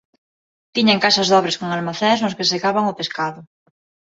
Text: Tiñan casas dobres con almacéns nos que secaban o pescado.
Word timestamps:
Tiñan 0.73 1.03
casas 1.05 1.29
dobres 1.33 1.57
con 1.59 1.69
almacéns 1.71 2.21
nos 2.21 2.35
que 2.37 2.49
secaban 2.53 2.85
o 2.91 2.97
pescado. 2.99 3.39